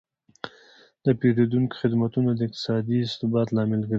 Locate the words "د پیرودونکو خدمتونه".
1.05-2.29